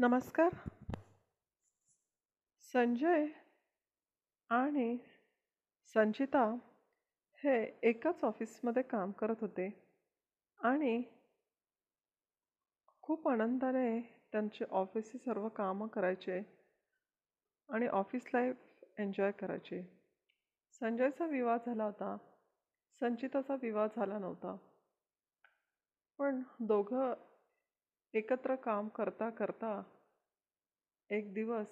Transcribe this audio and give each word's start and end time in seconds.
नमस्कार. 0.00 0.48
संजय 2.60 3.26
आणि 4.48 4.98
संचिता 5.94 6.56
हे 7.44 7.80
एकाच 7.82 8.24
ऑफिसमध्ये 8.24 8.82
काम 8.82 9.12
करत 9.12 9.36
होते 9.40 9.92
आणि 10.60 11.02
खूप 13.02 13.28
आनंदाने 13.28 14.00
त्यांचे 14.32 14.64
ऑफिसचे 14.70 15.18
सर्व 15.18 15.48
कामं 15.48 15.86
करायचे 15.86 16.42
आणि 17.68 17.86
ऑफिस 17.86 18.26
लाईफ 18.34 18.56
एन्जॉय 18.98 19.32
करायचे. 19.32 20.04
संजयचा 20.72 21.26
विवाह 21.26 21.56
झाला 21.66 21.84
होता. 21.84 22.16
संचिताचा 23.00 23.54
विवाह 23.54 23.86
झाला 23.96 24.18
नव्हता. 24.18 24.56
पण 26.18 26.42
दोघं 26.60 27.14
एकत्र 28.12 28.54
काम 28.54 28.88
करता 28.88 29.30
करता 29.30 29.82
एक 31.10 31.32
दिवस 31.34 31.68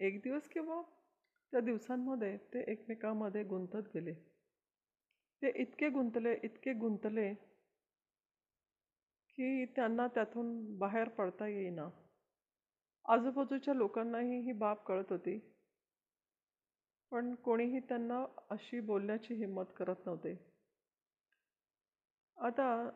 एक 0.00 0.20
दिवस 0.22 0.48
किंवा 0.48 0.82
त्या 1.52 1.60
दिवसांमध्ये 1.60 2.36
ते 2.36 2.64
एकमेकांमध्ये 2.72 3.42
गुंतत 3.44 3.88
गेले. 3.94 4.12
ते 5.42 5.52
इतके 5.62 5.88
गुंतले 5.88 6.34
इतके 6.44 6.72
गुंतले 6.72 7.34
की 9.28 9.64
त्यांना 9.64 10.06
त्यातून 10.06 10.78
बाहेर 10.78 11.08
पडता 11.08 11.46
येईना. 11.46 11.88
आजूबाजूच्या 13.04 13.74
लोकांनाही 13.74 14.40
ही 14.40 14.52
बाब 14.52 14.76
कळत 14.76 15.04
होती. 15.10 15.38
पण 17.12 17.34
कोणीही 17.34 17.80
त्यांना 17.80 18.24
अशी 18.50 18.80
बोलण्याची 18.80 19.34
हिंमत 19.34 19.72
करत 19.76 20.06
नव्हते. 20.06 20.34
आता 22.36 22.90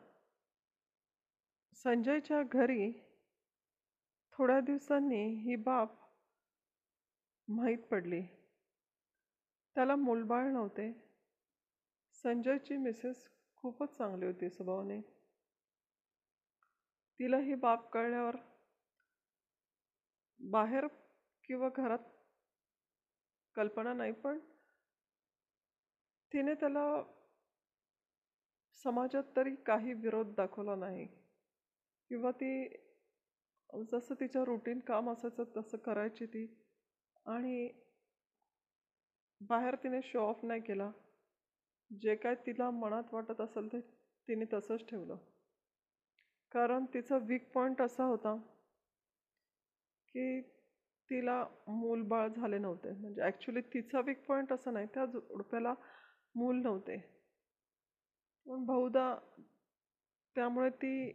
संजयच्या 1.73 2.43
घरी 2.43 2.91
थोड्या 4.39 4.59
दिवसांनी 4.59 5.23
ही 5.35 5.55
बाब 5.55 5.87
माहीत 7.47 7.77
पडली. 7.77 8.21
त्याला 9.75 9.95
मूलबाळ 9.95 10.47
नव्हते. 10.47 10.91
संजयची 12.23 12.77
मिसेस 12.77 13.29
खूपच 13.55 13.97
चांगली 13.97 14.25
होती 14.25 14.49
स्वभावाने. 14.49 15.01
तिला 17.19 17.37
ही 17.37 17.55
बाब 17.55 17.79
कळल्यावर 17.79 18.35
बाहेर 20.39 20.87
किंवा 21.43 21.69
घरात 21.75 21.99
कल्पना 23.55 23.93
नाही 23.93 24.11
पण 24.11 24.39
तिने 26.31 26.53
त्याला 26.53 27.03
समाजात 28.83 29.23
तरी 29.35 29.55
काही 29.55 29.93
विरोध 29.93 30.33
दाखवला 30.35 30.75
नाही 30.75 31.05
किंवा 32.09 32.31
ती 32.31 32.67
जसं 33.83 34.15
तिच्या 34.19 34.43
रुटीन 34.45 34.79
काम 34.79 35.09
असायचं 35.09 35.43
तसं 35.57 35.77
करायची 35.77 36.25
ती. 36.25 36.45
आणि 37.25 37.69
बाहेर 39.41 39.75
तिने 39.75 40.01
शो 40.03 40.19
ऑफ 40.19 40.43
नाही 40.43 40.61
केला. 40.61 40.91
जे 41.91 42.15
काय 42.15 42.35
तिला 42.35 42.69
मनात 42.71 43.13
वाटत 43.13 43.41
असेल 43.41 43.71
ते 43.73 43.79
तिने 44.27 44.45
तसंच 44.53 44.85
ठेवलं. 44.89 45.17
कारण 46.51 46.85
तिचा 46.93 47.17
वीक 47.17 47.51
पॉईंट 47.53 47.81
असा 47.81 48.03
होता 48.03 48.35
की 50.07 50.41
तिला 51.09 51.43
मूलबाळ 51.67 52.27
झाले 52.27 52.57
नव्हते. 52.57 52.91
म्हणजे 52.91 53.21
ॲक्च्युली 53.21 53.61
तिचा 53.73 53.99
वीक 54.05 54.25
पॉईंट 54.27 54.53
असा 54.53 54.71
नाही 54.71 54.87
त्या 54.93 55.05
जोडप्याला 55.05 55.73
मूल 56.35 56.61
नव्हते. 56.61 56.97
पण 58.45 58.65
बहुधा 58.65 59.15
त्यामुळे 60.35 60.69
ती 60.69 61.11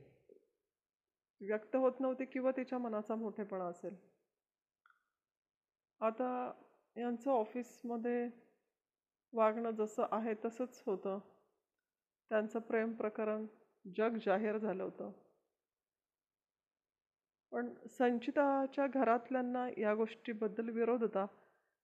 व्यक्त 1.40 1.76
होत 1.76 1.92
नव्हते 2.00 2.24
किंवा 2.24 2.50
तिच्या 2.50 2.78
मनाचा 2.78 3.14
मोठेपणा 3.14 3.64
असेल. 3.64 3.96
आता 6.00 6.52
यांचं 6.96 7.30
ऑफिसमध्ये 7.30 8.28
वागणं 9.32 9.70
जसं 9.70 10.06
आहे 10.10 10.34
तसंच 10.44 10.82
होतं. 10.86 11.18
त्यांचं 12.30 12.58
प्रेम 12.58 12.92
प्रकरण 12.92 13.46
जग 13.96 14.16
जाहीर 14.26 14.58
झालं 14.58 14.82
होतं. 14.82 15.12
पण 17.52 17.74
संचिताच्या 17.88 18.86
घरातल्यांना 18.86 19.68
या 19.78 19.94
गोष्टीबद्दल 19.94 20.68
विरोध 20.68 21.02
होता 21.02 21.26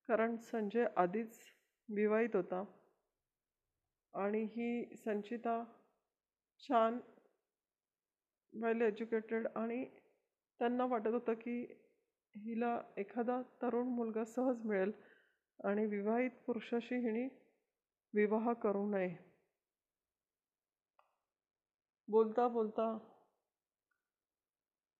कारण 0.08 0.36
संजय 0.36 0.86
आधीच 0.96 1.38
विवाहित 1.88 2.36
होता. 2.36 2.64
आणि 4.14 4.42
ही 4.44 4.96
संचिता 4.96 5.64
छान 6.58 6.98
वेल 8.62 8.82
एज्युकेटेड 8.82 9.46
आणि 9.56 9.84
त्यांना 10.60 10.84
वाटत 10.84 11.06
होतं 11.06 11.34
की 11.34 11.60
हिला 12.34 12.80
एखादा 12.96 13.40
तरुण 13.62 13.86
मुलगा 13.86 14.24
सहज 14.24 14.64
मिळेल 14.64 14.92
आणि 15.64 15.86
विवाहित 15.86 16.30
पुरुषाशी 16.46 16.96
हिने 16.96 17.26
विवाह 18.14 18.52
करू 18.52 18.86
नये. 18.90 19.16
बोलता 22.08 22.48
बोलता 22.48 22.96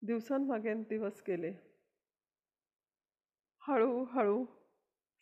दिवसांमागे 0.01 0.73
दिवस 0.73 1.21
गेले. 1.27 1.51
हळूहळू 3.61 4.45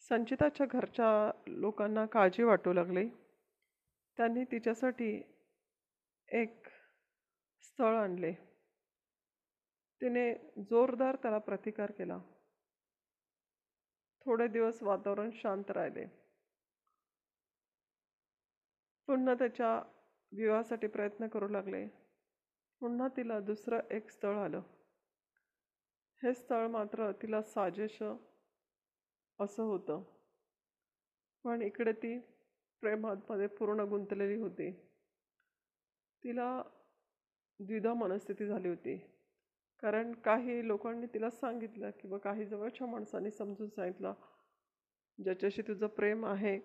संचिताच्या 0.10 0.66
घरच्या 0.72 1.32
लोकांना 1.48 2.06
काळजी 2.06 2.44
वाटू 2.44 2.74
लागली. 2.74 3.08
त्यांनी 4.18 4.44
तिच्यासाठी 4.44 5.22
एक 6.30 6.65
स्थळ 7.76 7.96
आणले. 7.96 8.32
तिने 10.02 10.34
जोरदार 10.58 11.16
त्याला 11.16 11.38
प्रतिकार 11.38 11.92
केला. 11.92 12.18
थोडे 14.26 14.48
दिवस 14.48 14.84
वातावरण 14.84 15.30
शांत 15.34 15.72
राहिले. 15.72 16.06
पुन्हा 19.08 19.34
त्याच्या 19.34 19.84
विवाहासाठी 20.32 20.88
प्रयत्न 20.88 21.28
करू 21.28 21.48
लागले. 21.48 21.88
पुन्हा 22.80 23.08
तिला 23.08 23.40
दुसरं 23.40 23.80
एक 23.92 24.10
स्थळ 24.10 24.36
आलं. 24.36 24.62
हे 26.24 26.34
स्थळ 26.34 26.68
मात्र 26.68 27.12
तिला 27.12 27.42
साजेश 27.42 28.04
असं 29.40 29.64
होतं. 29.64 30.04
पण 31.44 31.62
इकडे 31.62 31.94
ती 31.94 32.20
प्रेमामध्ये 32.82 33.48
पूर्ण 33.48 33.80
गुंतलेली 33.80 34.36
होती. 34.36 34.72
तिला 36.24 36.64
द्विधा 37.60 37.94
मनस्थिती 37.94 38.46
झाली 38.46 38.68
होती. 38.70 38.96
कारण 39.84 40.12
काही 40.26 40.68
लोकांनी 40.68 41.06
तिला 41.14 41.30
सांगितलं 41.30 41.90
किंवा 42.00 42.18
काही 42.18 42.46
जवळच्या 42.46 42.88
माणसांनी 42.88 43.32
समजून 43.32 43.70
सांगितलं 43.70 44.14
ज्याच्याशी 45.20 45.62
तुझं 45.62 45.88
प्रेम 45.88 46.26
आहे 46.26 46.58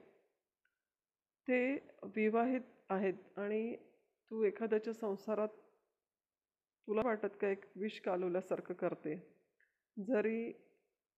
ते 1.48 1.62
विवाहित 2.16 2.60
आहेत 2.90 3.38
आणि 3.38 3.74
तू 4.30 4.42
एखाद्याच्या 4.44 4.92
संसारात 4.94 5.48
तुला 6.88 7.02
वाटत 7.04 7.36
का 7.40 7.48
एक 7.48 7.64
विष 7.76 8.00
कालवल्यासारखं 8.00 8.74
करते? 8.74 9.14
जरी 9.96 10.52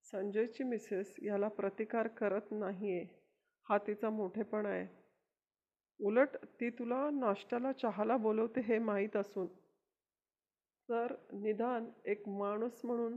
संजयची 0.07 0.65
मिसेस 0.65 1.15
याला 1.23 1.49
प्रतिकार 1.49 2.09
करत 2.09 2.51
नाही 2.53 2.93
आहे 2.93 3.05
हा 3.67 3.79
तिचा 3.79 4.11
मोठेपण 4.11 4.67
आहे. 4.67 4.87
उलट 6.01 6.37
ती 6.61 6.71
तुला 6.71 7.09
नाश्त्याला 7.11 7.73
चहाला 7.73 8.17
बोलवते 8.17 8.61
हे 8.61 8.79
माहीत 8.79 9.17
असून 9.17 9.47
तर 10.93 11.15
निदान 11.33 11.91
एक 12.05 12.29
माणूस 12.29 12.81
म्हणून. 12.85 13.17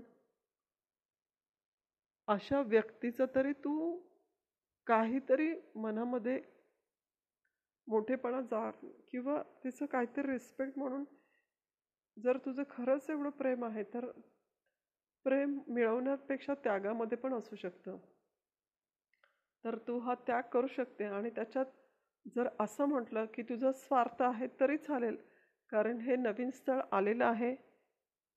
अशा 2.28 2.62
व्यक्तीचं 2.62 3.26
तरी 3.36 3.54
तू 3.54 4.02
काहीतरी 4.88 5.54
मनामध्ये 5.76 6.42
मोठेपणा 7.88 8.42
जा 8.42 8.72
किंवा 9.12 9.44
तिचं 9.64 9.86
काहीतरी 9.86 10.32
रिस्पेक्ट 10.32 10.80
म्हणून. 10.80 11.04
जर 12.24 12.38
तुझं 12.38 12.64
खरंच 12.70 13.10
एवढं 13.10 13.30
प्रेम 13.30 13.66
आहे 13.66 13.84
तर 13.84 14.12
प्रेम 15.24 15.60
मिळवण्यापेक्षा 15.68 16.54
त्यागामध्ये 16.54 17.18
पण 17.18 17.34
असू 17.34 17.56
शकतं. 17.56 17.98
तर 19.64 19.78
तू 19.78 20.00
हा 20.00 20.16
त्याग 20.16 20.42
करू 20.42 20.68
शकते 20.68 21.04
आणि 21.04 21.30
त्याच्यात 21.30 21.66
जर 22.36 22.48
असं 22.60 22.86
म्हटलं 22.86 23.26
की 23.26 23.42
तुझं 23.42 23.72
स्वार्थ 23.72 24.22
आहे 24.22 24.48
तरी 24.60 24.78
चालेल. 24.78 25.16
कारण 25.70 25.98
हे 25.98 26.16
नवीन 26.16 26.50
स्थळ 26.50 26.82
आलेलं 26.92 27.26
आहे. 27.26 27.56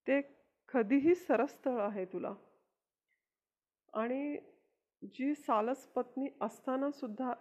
ते 0.07 0.21
कधीही 0.69 1.15
सरस 1.15 1.51
स्थळ 1.51 1.79
आहे 1.81 2.05
तुला. 2.05 2.33
आणि 3.93 4.37
जी 5.15 5.33
सालस 5.35 5.85
पत्नी 5.87 6.27
असताना 6.41 6.89
सुद्धा 6.91 7.33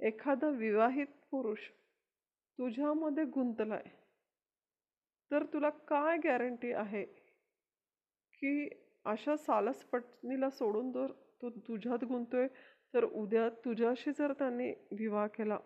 एखादा 0.00 0.48
विवाहित 0.48 1.06
पुरुष 1.30 1.68
तुझ्यामध्ये 2.58 3.24
गुंतलाय 3.24 3.82
तर 5.30 5.44
तुला 5.52 5.68
काय 5.88 6.16
गॅरंटी 6.24 6.72
आहे 6.72 7.04
की 8.34 8.68
अशा 9.04 9.36
सालस 9.36 9.84
पत्नीला 9.84 10.50
सोडून 10.50 10.90
जर 10.92 11.12
तू 11.42 11.50
तुझ्यात 11.68 12.04
गुंतोय 12.04 12.46
तर 12.94 13.04
उद्या 13.04 13.48
तुझ्याशी 13.64 14.12
जर 14.12 14.32
त्यांनी 14.32 14.70
विवाह 14.90 15.26
केला 15.26 15.58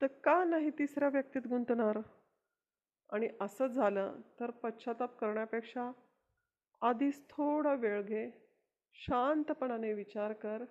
तर 0.00 0.06
का 0.24 0.42
नाही 0.44 0.70
तिसऱ्या 0.70 1.08
व्यक्तीत 1.08 1.46
गुंतणार? 1.46 1.98
आणि 3.10 3.28
असं 3.40 3.66
झालं 3.66 4.20
तर 4.40 4.50
पश्चाताप 4.50 5.18
करण्यापेक्षा 5.18 5.90
आधीच 6.82 7.28
थोडा 7.30 7.74
वेळ 7.74 8.02
घे 8.02 8.30
शांतपणाने 8.92 9.92
विचार 9.92 10.32
कर 10.32 10.64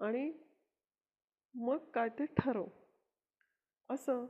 आणि 0.00 0.32
मग 1.54 1.90
काय 1.90 2.08
ते 2.08 2.24
ठरव. 2.26 2.66
असं 3.90 4.26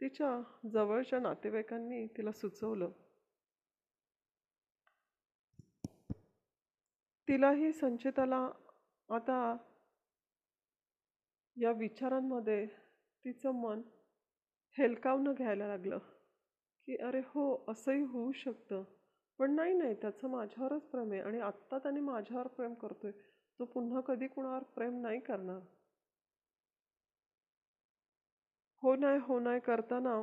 तिच्या 0.00 0.40
जवळच्या 0.72 1.20
नातेवाईकांनी 1.20 2.06
तिला 2.06 2.32
सुचवलं. 2.32 2.90
तिलाही 7.28 7.72
संचिताला 7.72 8.48
आता 9.08 9.56
या 11.56 11.72
विचारांमध्ये 11.72 12.66
तिचं 13.24 13.50
मन 13.50 13.80
हेलकावणं 14.76 15.32
घ्यायला 15.32 15.66
लागलं 15.68 15.98
की 16.88 16.96
अरे 16.96 17.20
हो 17.26 17.64
असंही 17.68 18.02
होऊ 18.02 18.32
शकतं. 18.32 18.82
पण 19.38 19.54
नाही 19.54 19.74
नाही 19.74 19.94
त्याचं 19.94 20.28
माझ्यावरच 20.28 20.82
प्रेम 20.82 21.12
आहे 21.12 21.20
आणि 21.20 21.40
आत्ता 21.40 21.78
त्याने 21.78 22.00
माझ्यावर 22.00 22.46
प्रेम 22.46 22.74
करतोय. 22.74 23.10
तो 23.60 23.64
पुन्हा 23.64 24.00
कधी 24.00 24.26
कुणावर 24.26 24.62
प्रेम 24.74 25.00
नाही 25.00 25.20
करणार. 25.20 25.60
हो 28.82 28.94
नाही 28.96 29.18
हो 29.18 29.38
नाही 29.40 29.60
करताना 29.60 30.14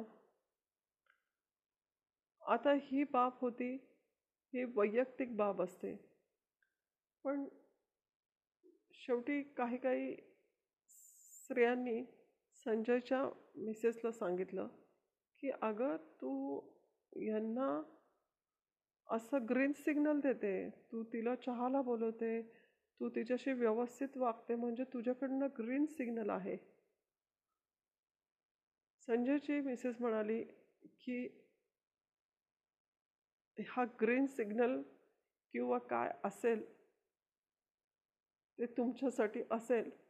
आता 2.42 2.72
ही 2.82 3.04
बाब 3.04 3.38
होती 3.42 3.72
ही 4.54 4.64
वैयक्तिक 4.76 5.36
बाब 5.38 5.62
असते. 5.62 5.96
पण 7.26 7.46
शेवटी 8.94 9.42
काही 9.58 9.78
काही 9.78 10.16
स्त्रियांनी 10.90 12.02
संजयच्या 12.68 13.30
मिसेसला 13.56 14.12
सांगितलं 14.12 14.68
की 15.40 15.50
अगं 15.62 15.96
तू 16.22 16.60
यांना 17.16 17.68
असं 19.10 19.46
ग्रीन 19.50 19.72
सिग्नल 19.72 20.20
देते. 20.20 20.70
तू 20.70 21.04
तिला 21.04 21.36
चहाला 21.36 21.82
बोलवते. 21.82 22.42
तू 23.00 23.10
तिच्याशी 23.10 23.52
व्यवस्थित 23.52 24.18
वागते. 24.18 24.56
म्हणजे 24.56 24.84
तुझ्याकडनं 24.84 25.48
ग्रीन 25.58 25.86
सिग्नल 25.86 26.30
आहे. 26.30 26.58
संजयची 29.08 29.60
मिसेस 29.62 29.96
म्हणाली 30.00 30.44
की 31.00 31.28
हा 33.58 33.86
ग्रीन 34.02 34.26
सिग्नल 34.26 34.82
किंवा 35.54 35.78
काय 35.78 36.12
असेल 36.24 36.66
ते 38.60 38.66
तुमच्यासाठी 38.66 39.42
असेल. 39.52 40.07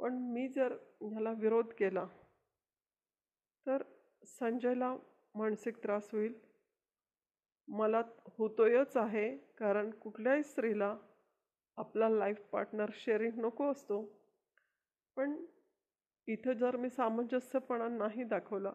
पण 0.00 0.14
मी 0.32 0.46
जर 0.48 0.72
ह्याला 1.02 1.32
विरोध 1.38 1.72
केला 1.78 2.04
तर 3.66 3.82
संजयला 4.28 4.94
मानसिक 5.34 5.82
त्रास 5.82 6.08
होईल. 6.12 6.32
मला 7.68 8.00
होतोयच 8.38 8.96
आहे 8.96 9.28
कारण 9.58 9.90
कुठल्याही 10.00 10.42
स्त्रीला 10.42 10.94
आपला 11.78 12.08
लाईफ 12.08 12.40
पार्टनर 12.52 12.90
शेअरिंग 12.94 13.38
नको 13.40 13.70
असतो. 13.72 14.00
पण 15.16 15.36
इथं 16.28 16.52
जर 16.52 16.76
मी 16.76 16.90
सामंजस्यपणा 16.90 17.88
नाही 17.88 18.24
दाखवला 18.24 18.72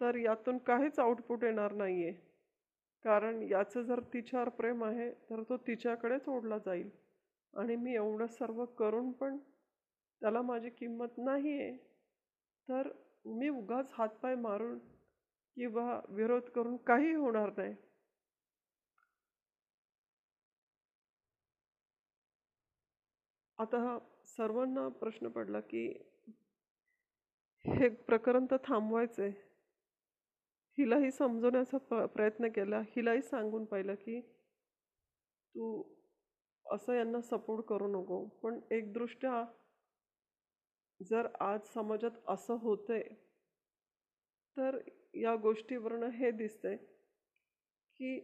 तर 0.00 0.16
यातून 0.16 0.58
काहीच 0.58 0.98
आउटपुट 0.98 1.44
येणार 1.44 1.72
नाही 1.72 2.02
आहे 2.04 2.12
कारण 3.04 3.42
याचं 3.42 3.82
जर 3.82 4.00
तिच्यावर 4.12 4.48
प्रेम 4.48 4.84
आहे 4.84 5.10
तर 5.30 5.42
तो 5.42 5.56
तिच्याकडेच 5.56 6.28
ओढला 6.28 6.58
जाईल. 6.58 6.90
आणि 7.54 7.76
मी 7.76 7.94
एवढं 7.94 8.26
सर्व 8.28 8.64
करून 8.78 9.12
पण 9.12 9.38
त्याला 10.22 10.42
माझी 10.42 10.70
किंमत 10.70 11.18
नाही 11.18 11.52
आहे 11.52 11.76
तर 12.68 12.88
मी 13.26 13.48
उगाच 13.48 13.92
हातपाय 13.92 14.34
मारून 14.36 14.78
किंवा 15.56 16.00
विरोध 16.08 16.48
करून 16.50 16.76
काही 16.86 17.14
होणार 17.14 17.50
नाही. 17.56 17.74
आता 23.58 23.78
हा 23.78 23.98
सर्वांना 24.26 24.88
प्रश्न 25.00 25.28
पडला 25.28 25.60
की 25.60 25.86
हे 27.64 27.88
प्रकरण 28.06 28.46
तर 28.50 28.56
थांबवायचं 28.64 29.22
आहे 29.22 29.32
हिलाही 30.78 31.10
समजवण्याचा 31.10 31.78
प 31.90 31.94
प्रयत्न 32.14 32.48
केला. 32.48 32.80
हिलाही 32.96 33.22
सांगून 33.22 33.64
पाहिलं 33.64 33.94
की 33.94 34.20
तू 35.54 35.82
असं 36.66 36.94
यांना 36.94 37.20
सपोर्ट 37.20 37.64
करू 37.66 37.88
नको. 37.88 38.24
पण 38.42 38.60
एकदृष्ट्या 38.70 39.44
जर 41.00 41.26
आज 41.40 41.60
समाजात 41.74 42.10
असं 42.28 42.56
होतंय 42.62 43.02
तर 44.56 44.78
या 45.14 45.34
गोष्टीवरनं 45.36 46.10
हे 46.10 46.30
दिसतंय 46.30 46.76
की 48.00 48.18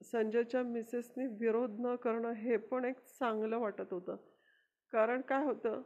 संजयच्या 0.00 0.62
मिसेसनी 0.62 1.26
विरोध 1.26 1.80
न 1.80 1.94
करणं 1.96 2.32
हे 2.32 2.56
पण 2.56 2.84
एक 2.84 2.98
चांगलं 3.00 3.58
वाटत 3.58 3.92
होतं. 3.92 4.16
कारण 4.92 5.20
काय 5.20 5.44
होतं 5.44 5.82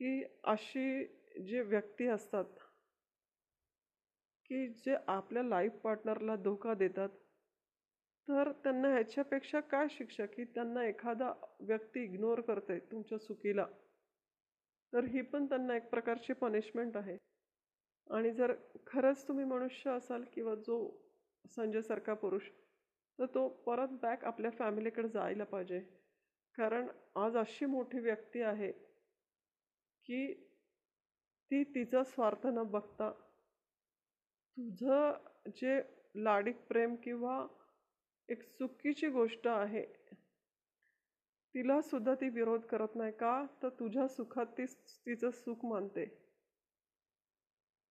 की 0.00 0.22
अशी 0.44 1.04
जे 1.48 1.60
व्यक्ती 1.60 2.06
असतात 2.06 2.44
की 4.50 4.66
जे 4.76 4.96
आपल्या 5.08 5.42
लाईफ 5.42 5.72
पार्टनरला 5.84 6.36
धोका 6.36 6.74
देतात 6.74 7.08
तर 8.28 8.50
त्यांना 8.52 8.88
ह्याच्यापेक्षा 8.88 9.60
काय 9.60 9.86
शिक्षा 9.90 10.26
की 10.26 10.44
त्यांना 10.44 10.84
एखादा 10.84 11.32
व्यक्ती 11.60 12.02
इग्नोर 12.04 12.40
करते 12.40 12.78
तुमच्या 12.78 13.18
चुकीला? 13.18 13.66
तर 14.94 15.04
ही 15.04 15.22
पण 15.22 15.46
त्यांना 15.46 15.76
एक 15.76 15.88
प्रकारची 15.90 16.32
पनिशमेंट 16.32 16.96
आहे. 16.96 17.16
आणि 18.06 18.30
जर 18.30 18.52
खरंच 18.86 19.26
तुम्ही 19.28 19.44
मनुष्य 19.44 19.90
असाल 19.90 20.24
किंवा 20.32 20.54
जो 20.54 20.76
संजयसारखा 21.44 22.14
पुरुष 22.14 22.48
तर 23.18 23.26
तो 23.26 23.48
परत 23.66 23.88
बॅक 24.02 24.24
आपल्या 24.24 24.50
फॅमिलीकडे 24.50 25.08
जायला 25.08 25.44
पाहिजे. 25.44 25.80
कारण 26.58 26.88
आज 27.16 27.36
अशी 27.36 27.66
मोठी 27.66 27.98
व्यक्ती 27.98 28.42
आहे 28.42 28.70
की 30.06 30.32
ती 31.50 31.62
तिचा 31.64 32.02
स्वार्थ 32.04 32.46
न 32.46 32.62
बघता 32.62 33.10
तुझं 34.56 35.12
जे 35.56 35.80
लाडिक 36.16 36.56
प्रेम 36.68 36.94
किंवा 36.94 37.46
एक 38.28 38.42
चुकीची 38.58 39.08
गोष्ट 39.08 39.46
आहे 39.46 39.82
तिला 41.54 41.80
सुद्धा 41.80 42.14
ती 42.14 42.28
विरोध 42.28 42.60
करत 42.60 42.96
नाही 42.96 43.12
का? 43.12 43.46
तर 43.62 43.68
तुझ्या 43.68 44.08
सुखात 44.08 44.46
ती 44.46 44.64
तिचं 45.06 45.30
सुख 45.30 45.64
मानते. 45.64 46.04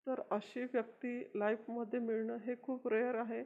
तर 0.06 0.20
अशी 0.30 0.64
व्यक्ती 0.64 1.18
लाईफमध्ये 1.34 2.00
मिळणं 2.00 2.36
हे 2.36 2.54
खूप 2.62 2.88
रेअर 2.88 3.14
आहे. 3.14 3.42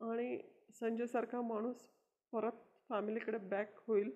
आणि 0.00 0.38
संजयसारखा 0.80 1.40
माणूस 1.40 1.88
परत 2.32 2.52
फॅमिलीकडे 2.88 3.38
बॅक 3.38 3.78
होईल. 3.86 4.10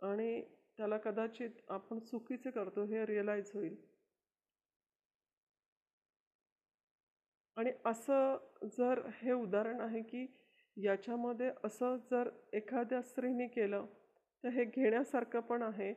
आणि 0.00 0.42
त्याला 0.78 0.96
कदाचित 0.98 1.50
आपण 1.68 1.98
चुकीचे 1.98 2.50
करतो 2.50 2.84
हे 2.84 3.06
रिअलाईज 3.06 3.50
होईल. 3.54 3.76
आणि 7.56 7.72
असं 7.86 8.36
जर 8.78 9.00
हे 9.14 9.32
उदाहरण 9.32 9.80
आहे 9.80 10.02
की 10.02 10.26
याच्यामध्ये 10.76 11.50
असं 11.64 11.96
जर 12.10 12.28
एखाद्या 12.52 13.02
स्त्रीने 13.02 13.46
केलं 13.46 13.86
तर 14.44 14.48
हे 14.48 14.64
घेण्यासारखं 14.64 15.40
पण 15.40 15.62
आहे. 15.62 15.92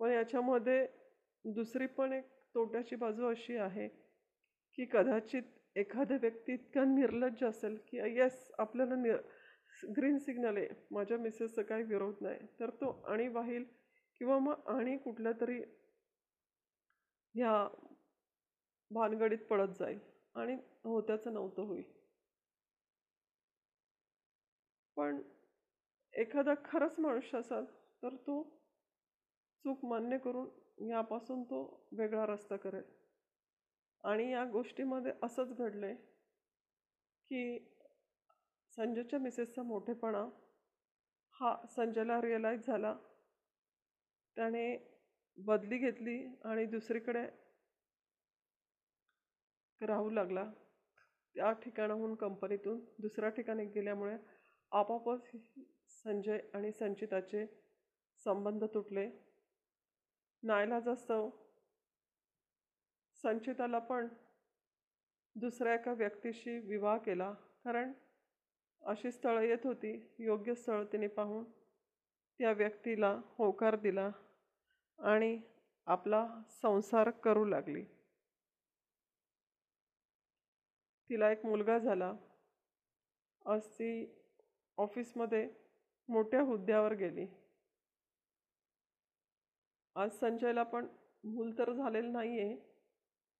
पण 0.00 0.10
याच्यामध्ये 0.10 0.86
दुसरी 1.44 1.86
पण 1.86 2.12
एक 2.12 2.24
तोट्याची 2.54 2.96
बाजू 2.96 3.26
अशी 3.26 3.56
आहे 3.56 3.88
की 4.78 4.84
कदाचित 4.84 5.42
एखाद्या 5.76 6.16
व्यक्ती 6.20 6.52
इतका 6.52 6.84
निर्लज्ज 6.84 7.44
असेल 7.44 7.76
की 7.88 7.98
येस 8.16 8.50
आपल्याला 8.58 8.94
निर 8.94 9.16
ग्रीन 9.96 10.18
सिग्नल 10.18 10.56
आहे. 10.56 10.68
माझ्या 10.90 11.18
मिसेसचा 11.18 11.62
काही 11.62 11.82
विरोध 11.82 12.14
नाही. 12.20 12.46
तर 12.60 12.70
तो 12.70 12.90
आणि 13.08 13.28
वाहील 13.28 13.64
किंवा 14.20 14.38
मग 14.38 14.68
आणि 14.68 14.96
कुठल्या 14.96 15.32
तरी 15.40 15.60
ह्या 17.34 17.52
भानगडीत 18.90 19.46
पडत 19.50 19.78
जाईल. 19.78 19.98
आणि 20.34 20.56
होत्याचं 20.84 21.32
नव्हतं 21.34 21.62
होईल. 21.62 21.82
पण 24.96 25.20
एखादा 26.14 26.54
खरंच 26.64 26.98
मनुष्य 26.98 27.38
असाल 27.38 27.64
तर 28.02 28.16
तो 28.16 28.42
चूक 29.64 29.84
मान्य 29.84 30.18
करून 30.18 30.90
यापासून 30.90 31.42
तो 31.42 31.62
वेगळा 31.92 32.26
रस्ता 32.26 32.56
करेल. 32.56 32.82
आणि 34.04 34.30
या 34.32 34.44
गोष्टीमध्ये 34.44 35.12
असंच 35.22 35.52
घडलं 35.58 35.86
आहे 35.86 35.94
की 37.30 37.58
संजयच्या 38.76 39.18
मिसेसचा 39.18 39.62
मोठेपणा 39.62 40.24
हा 41.36 41.54
संजयला 41.76 42.20
रिअलाईज 42.20 42.66
झाला. 42.66 42.94
त्याने 44.36 44.64
बदली 45.38 45.78
घेतली 45.78 46.16
आणि 46.44 46.64
दुसरीकडे 46.66 47.26
राहू 49.80 50.10
लागला. 50.10 50.44
त्या 51.36 51.52
ठिकाणाहून 51.52 52.14
कंपनीतून 52.14 52.80
दुसऱ्या 52.98 53.28
ठिकाणी 53.28 53.64
गेल्यामुळे 53.64 54.16
आपोआपच 54.72 55.30
संजय 56.04 56.38
आणि 56.54 56.72
संचिताचे 56.72 57.46
संबंध 58.24 58.64
तुटले. 58.64 59.08
नाईलाजास्तव 60.42 61.28
संचिताला 63.24 63.78
पण 63.78 64.08
दुसऱ्या 65.36 65.74
एका 65.74 65.92
व्यक्तीशी 65.92 66.58
विवाह 66.58 66.98
केला. 66.98 67.32
कारण 67.64 67.92
अशी 68.82 69.10
स्थळं 69.12 69.40
येत 69.40 69.66
होती 69.66 69.92
योग्य 70.18 70.54
स्थळ 70.54 70.84
तिने 70.84 71.06
पाहून 71.06 71.44
त्या 72.40 72.52
व्यक्तीला 72.52 73.20
होकार 73.38 73.76
दिला 73.76 74.10
आणि 74.98 75.40
आपला 75.86 76.26
संसार 76.62 77.10
करू 77.10 77.44
लागली. 77.44 77.84
तिला 81.10 81.30
एक 81.32 81.46
मुलगा 81.46 81.78
झाला. 81.78 82.12
आज 83.46 83.66
ती 83.66 83.92
ऑफिसमध्ये 84.78 85.61
मोठ्या 86.08 86.40
हुद्द्यावर 86.40 86.92
गेली. 86.92 87.26
आज 89.96 90.10
संजयला 90.10 90.62
पण 90.62 90.86
मूल 91.24 91.58
तर 91.58 91.72
झालेलं 91.72 92.12
नाही 92.12 92.40
आहे 92.40 92.54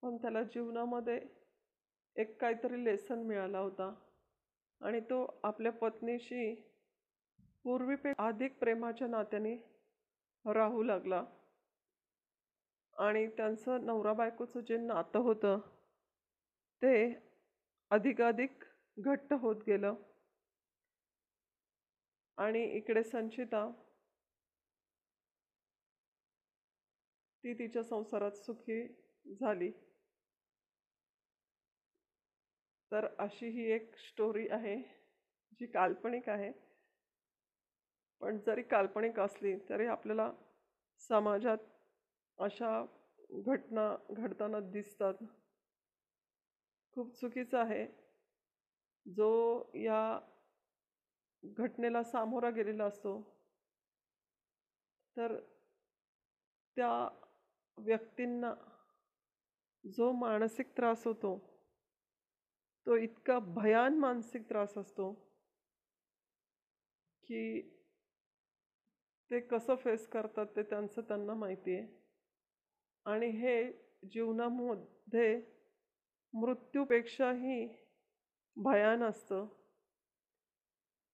पण 0.03 0.17
त्याला 0.17 0.43
जीवनामध्ये 0.43 1.21
एक 2.17 2.41
काहीतरी 2.41 2.85
लेसन 2.85 3.23
मिळाला 3.23 3.59
होता. 3.59 3.95
आणि 4.81 5.01
तो 5.01 5.41
आपल्या 5.43 5.73
पत्नीशी 5.73 6.55
पूर्वीपे 7.65 8.13
अधिक 8.19 8.59
प्रेमाच्या 8.59 9.07
नात्याने 9.07 9.57
राहू 10.45 10.83
लागला. 10.83 11.25
आणि 12.97 13.27
त्यांचं 13.27 13.85
नवरा 13.87 14.13
बायकोचं 14.13 14.61
जे 14.61 14.77
नातं 14.77 15.19
होतं 15.19 15.59
ते 16.83 16.95
अधिकाधिक 17.91 18.65
घट्ट 18.99 19.33
होत 19.33 19.57
गेलं. 19.67 19.95
आणि 22.39 22.63
इकडे 22.77 23.03
संचिता 23.03 23.71
ती 27.45 27.55
तिच्या 27.55 27.83
संसारात 27.83 28.33
सुखी 28.33 28.83
झाली. 29.41 29.71
तर 32.93 33.07
अशी 33.19 33.49
ही 33.49 33.71
एक 33.73 33.97
स्टोरी 33.97 34.49
आहे 34.49 34.77
जी 35.53 35.67
काल्पनिक 35.67 36.29
आहे. 36.29 36.53
पण 38.21 38.39
जरी 38.39 38.63
काल्पनिक 38.63 39.21
असली 39.21 39.55
तरी 39.69 39.87
आपल्याला 39.87 40.31
समाजात 41.09 41.59
अशा 42.39 42.85
घटना 43.31 43.97
घडताना 44.11 44.61
दिसतात. 44.61 45.15
खूप 46.93 47.15
चुकीचं 47.21 47.59
आहे. 47.59 47.87
जो 49.07 49.31
या 49.75 50.19
घटनेला 51.43 52.03
सामोरा 52.03 52.51
गेलेला 52.51 52.85
असतो. 52.85 53.21
तर 55.17 55.39
त्या 56.77 56.93
व्यक्तींना 57.79 58.55
जो 59.85 60.13
मानसिक 60.13 60.77
त्रास 60.77 61.07
होतो 61.07 61.37
तो 62.87 62.97
इतका 62.97 63.39
भयान 63.39 63.99
मानसिक 63.99 64.49
त्रास 64.49 64.77
असतो 64.79 65.13
की 67.25 67.61
ते 69.31 69.41
कसं 69.41 69.75
फेस 69.75 70.07
करतात 70.09 70.47
ते 70.57 70.63
त्यांचं 70.63 71.03
त्यांना 71.03 71.35
माहिती 71.35 71.75
आहे 71.77 71.87
आणि 73.07 73.29
हे 73.31 73.57
जीवनामध्ये 74.13 75.41
मृत्यूपेक्षाही 76.35 77.67
भयान 78.57 79.03
असतं. 79.03 79.47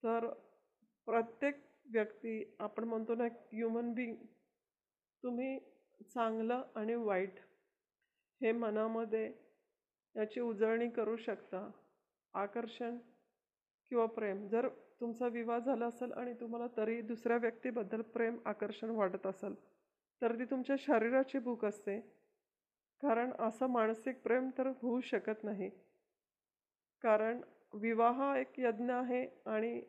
तर 0.02 0.28
प्रत्येक 1.09 1.62
व्यक्ती 1.87 2.43
आपण 2.59 2.85
म्हणतो 2.85 3.14
ना 3.14 3.25
ह्युमन 3.52 3.93
बिंग 3.93 4.14
तुम्ही 5.23 5.59
चांगलं 6.14 6.62
आणि 6.75 6.95
वाईट 6.95 7.38
हे 8.40 8.52
मनामध्ये 8.52 9.25
याची 10.17 10.40
उजळणी 10.40 10.88
करू 10.90 11.17
शकता. 11.17 11.71
आकर्षण 12.35 12.97
किंवा 13.90 14.07
प्रेम. 14.07 14.47
जर 14.49 14.69
तुमचा 15.00 15.26
विवाह 15.28 15.59
झाला 15.59 15.87
असेल 15.87 16.12
आणि 16.12 16.33
तुम्हाला 16.33 16.67
तरी 16.76 17.00
दुसऱ्या 17.02 17.37
व्यक्तीबद्दल 17.37 18.02
प्रेम 18.14 18.38
आकर्षण 18.45 18.90
वाटत 18.90 19.26
असेल 19.26 19.55
तर 20.23 20.35
ती 20.38 20.45
तुमच्या 20.45 20.76
शरीराची 20.78 21.38
भूक 21.38 21.64
असते. 21.64 21.99
कारण 23.02 23.33
असं 23.38 23.67
मानसिक 23.67 24.23
प्रेम 24.23 24.49
तर 24.59 24.67
होऊ 24.83 25.00
शकत 25.00 25.45
नाही. 25.45 25.69
कारण 27.05 27.40
विवाह 27.73 28.37
एक 28.37 28.53
यज्ञ 28.59 28.93
आहे 28.93 29.27
आणि 29.47 29.81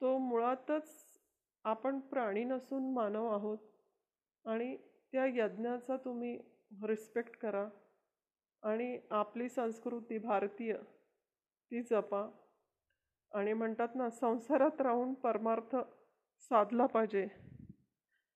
तो 0.00 0.18
मुळातच 0.18 1.06
आपण 1.64 2.00
प्राणी 2.00 2.44
नसून 2.44 2.92
मानव 2.92 3.26
आहोत. 3.26 3.58
आणि 4.46 4.76
त्या 5.12 5.26
यज्ञाचा 5.26 5.96
तुम्ही 5.96 6.38
रिस्पेक्ट 6.82 7.36
करा. 7.36 7.68
आणि 8.62 9.00
आपली 9.10 9.48
संस्कृती 9.48 10.18
भारतीय 10.18 10.74
ती 11.70 11.82
जपा. 11.82 12.30
आणि 13.32 13.52
म्हणतात 13.52 13.88
ना 13.94 14.10
संसारात 14.10 14.80
राहून 14.80 15.14
परमार्थ 15.14 15.76
साधला 16.40 16.86
पाहिजे. 16.86 17.26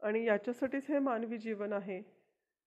आणि 0.02 0.24
याच्यासाठीच 0.24 0.90
हे 0.90 0.98
मानवी 0.98 1.38
जीवन 1.38 1.72
आहे. 1.72 2.02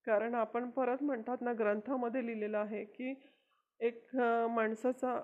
कारण 0.06 0.36
आपण 0.36 0.70
परत 0.70 1.04
म्हणतात 1.04 1.38
ना 1.42 1.54
ग्रंथामध्ये 1.54 2.26
लिहिलेलं 2.26 2.58
आहे 2.58 2.86
की 2.86 3.14
एक 3.80 4.16
माणसाचा 4.50 5.22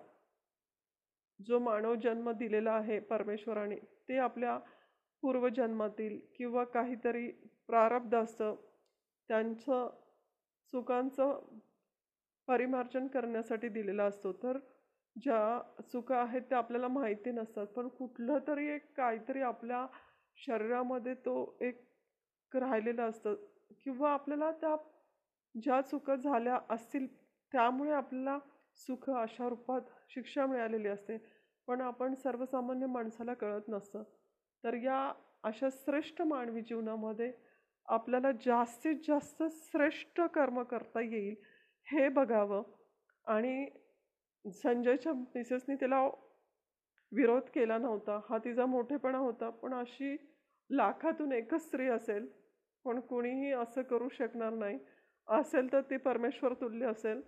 जो 1.40 1.60
मानव 1.60 1.96
जन्म 1.96 2.32
दिलेला 2.32 2.72
आहे 2.72 3.00
परमेश्वराने 3.02 3.76
ते 4.10 4.18
आपल्या 4.18 4.58
पूर्वजन्मातील 5.24 6.20
किंवा 6.36 6.64
काहीतरी 6.64 7.28
प्रारब्ध 7.68 8.16
असतं 8.16 8.56
त्यांचं 9.30 9.88
चुकांचं 10.74 11.40
परिमार्जन 12.48 13.08
करण्यासाठी 13.08 13.70
दिलेला 13.70 14.04
असतो. 14.04 14.32
तर 14.34 14.58
ज्या 15.16 15.82
चुका 15.92 16.18
आहेत 16.18 16.42
त्या 16.42 16.58
आपल्याला 16.58 16.88
माहिती 16.88 17.32
नसतात 17.32 17.68
पण 17.68 17.88
कुठलं 17.90 18.40
तरी 18.48 18.68
एक 18.70 18.86
काहीतरी 18.98 19.42
आपल्या 19.42 19.86
शरीरामध्ये 20.38 21.14
तो 21.16 21.36
एक 21.62 21.82
राहिलेलं 22.52 23.10
असतं 23.10 23.36
किंवा 23.86 24.12
आपल्याला 24.14 24.52
त्या 24.52 24.76
ज्या 25.56 25.82
चुका 25.82 26.16
झाल्या 26.16 26.58
असतील 26.70 27.08
त्यामुळे 27.52 27.92
आपल्याला 27.92 28.38
सुख 28.78 29.10
अशा 29.10 29.50
रूपात 29.50 29.82
शिक्षा 30.10 30.46
मिळालेली 30.46 30.88
असते. 30.88 31.18
पण 31.68 31.82
आपण 31.82 32.14
सर्वसामान्य 32.14 32.86
माणसाला 32.86 33.34
कळत 33.34 33.68
नसतं. 33.68 34.04
तर 34.64 34.74
या 34.74 35.14
अशा 35.44 35.68
श्रेष्ठ 35.72 36.22
मानवी 36.22 36.62
जीवनामध्ये 36.62 37.32
आपल्याला 37.88 38.32
जास्तीत 38.32 38.96
जास्त 39.08 39.44
श्रेष्ठ 39.52 40.22
कर्म 40.22 40.62
करता 40.64 41.02
येईल 41.02 41.36
हे 41.88 42.10
बघावं. 42.10 42.64
आणि 43.28 43.70
संजयच्या 44.46 45.14
मिसेसनी 45.14 45.76
तिला 45.76 46.02
विरोध 47.12 47.42
केला 47.42 47.78
नव्हता. 47.78 48.20
हा 48.30 48.38
तिचा 48.38 48.66
मोठेपणा 48.66 49.18
होता. 49.18 49.50
पण 49.50 49.74
अशी 49.74 50.16
लाखातून 50.70 51.32
एकच 51.32 51.62
स्त्री 51.62 51.88
असेल 51.88 52.28
पण 52.86 53.00
कोणीही 53.00 53.52
असं 53.52 53.82
करू 53.82 54.10
शकणार 54.10 54.54
नाही. 54.54 54.80
असेल 55.28 55.72
तर 55.72 55.82
ती 55.82 55.98
परमेश्वर 55.98 56.54
तुल्य 56.54 56.86
असेल. 56.86 57.22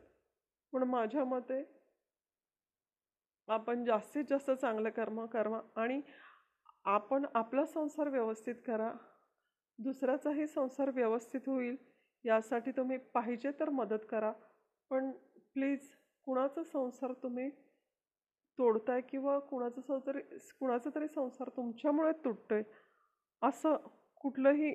पण 0.73 0.83
माझ्या 0.83 1.23
मते 1.25 1.63
आपण 3.47 3.83
जास्तीत 3.85 4.23
जास्त 4.29 4.51
चांगलं 4.51 4.89
कर्म 4.89 5.25
करा 5.25 5.59
आणि 5.75 6.01
आपण 6.85 7.25
आपला 7.35 7.65
संसार 7.65 8.09
व्यवस्थित 8.09 8.55
करा. 8.67 8.91
दुसऱ्याचाही 9.79 10.47
संसार 10.47 10.89
व्यवस्थित 10.89 11.47
होईल 11.47 11.75
यासाठी 12.25 12.71
तुम्ही 12.71 12.97
पाहिजे 13.13 13.51
तर 13.59 13.69
मदत 13.69 14.05
करा. 14.09 14.31
पण 14.91 15.11
प्लीज 15.53 15.89
कुणाचा 16.27 16.63
संसार 16.63 17.13
तुम्ही 17.13 17.49
तोडताय 18.59 19.01
किंवा 19.01 19.37
कुणाचा 19.39 19.81
संसार 19.81 20.19
कुणाचा 20.59 20.89
तरी 20.95 21.07
संसार 21.07 21.49
तुमच्यामुळे 21.49 22.11
तुटतोय 22.25 22.63
असं 23.41 23.75
कुठलंही 24.15 24.71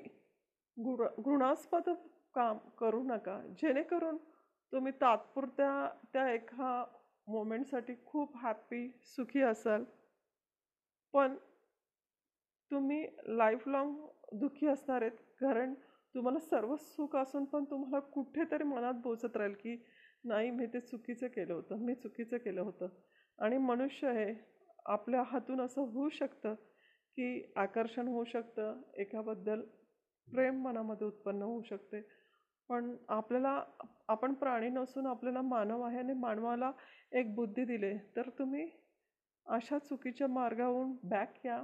गुण 0.76 1.06
घृणास्पद 1.18 1.88
काम 2.34 2.58
करू 2.78 3.02
नका. 3.02 3.40
जेणेकरून 3.58 4.16
तुम्ही 4.72 4.92
तात्पुरत्या 5.00 5.88
त्या 6.12 6.30
एका 6.32 6.84
मोमेंटसाठी 7.28 7.94
खूप 8.06 8.36
हॅप्पी 8.36 8.88
सुखी 9.06 9.42
असाल. 9.42 9.84
पण 11.14 11.36
तुम्ही 12.70 13.04
लाईफ 13.28 13.68
लाँग 13.68 13.94
दुःखी 14.32 14.66
असणार 14.66 15.02
आहेत 15.02 15.16
कारण 15.40 15.72
तुम्हाला 16.14 16.38
सर्व 16.38 16.74
सुख 16.76 17.16
असून 17.16 17.44
पण 17.44 17.64
तुम्हाला 17.64 17.98
कुठेतरी 18.12 18.64
मनात 18.64 18.94
बोचत 18.94 19.36
राहील 19.36 19.54
की 19.54 19.76
नाही 20.24 20.50
मी 20.50 20.66
ते 20.66 20.80
चुकीचं 20.80 21.26
केलं 21.26 21.52
होतं 21.54 21.84
मी 21.84 21.94
चुकीचं 21.94 22.36
केलं 22.36 22.60
होतं. 22.60 22.88
आणि 23.38 23.58
मनुष्य 23.58 24.12
हे 24.12 24.32
आपल्या 24.86 25.22
हातून 25.22 25.60
असं 25.60 25.80
होऊ 25.82 26.08
शकतं 26.08 26.54
की 27.18 27.52
आकर्षण 27.56 28.08
होऊ 28.08 28.24
शकतं 28.24 28.80
एकाबद्दल 28.94 29.60
प्रेम 30.28 30.60
मनामध्ये 30.62 31.06
उत्पन्न 31.06 31.42
होऊ 31.42 31.62
शकते. 31.62 32.00
पण 32.70 32.94
आपल्याला 33.08 33.62
आपण 34.08 34.34
प्राणी 34.34 34.68
नसून 34.70 35.06
आपल्याला 35.06 35.40
मानव 35.42 35.82
आहे 35.82 35.98
आणि 35.98 36.12
मानवाला 36.12 36.70
एक 37.12 37.34
बुद्धी 37.34 37.64
दिले. 37.64 37.96
तर 38.16 38.28
तुम्ही 38.28 38.68
अशा 39.46 39.78
चुकीच्या 39.78 40.26
मार्गावरून 40.28 40.96
बॅक 41.02 41.46
या. 41.46 41.62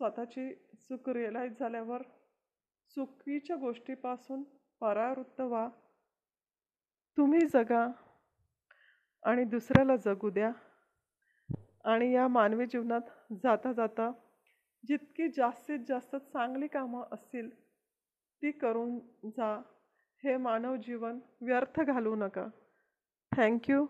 स्वतःची 0.00 0.52
चूक 0.54 1.08
रिअलाईज 1.08 1.58
झाल्यावर 1.60 2.02
चुकीच्या 2.96 3.56
गोष्टीपासून 3.56 4.42
परावृत्त 4.80 5.40
व्हा. 5.40 5.68
तुम्ही 7.16 7.40
जगा 7.46 7.86
आणि 9.24 9.44
दुसऱ्याला 9.44 9.96
जगू 9.96 10.30
द्या. 10.30 10.52
आणि 11.84 12.12
या 12.12 12.28
मानवी 12.28 12.66
जीवनात 12.66 13.34
जाता 13.42 13.72
जाता 13.72 14.10
जितकी 14.84 15.28
जास्तीत 15.28 15.78
जास्त 15.88 16.16
चांगली 16.16 16.66
कामं 16.66 17.04
असतील 17.12 17.50
ती 18.42 18.50
करून 18.50 18.98
जा. 19.24 19.60
हे 20.24 20.36
मानव 20.36 20.76
जीवन 20.76 21.18
व्यर्थ 21.42 21.80
घालवू 21.80 22.14
नका. 22.14 22.42
थँक्यू 23.32 23.86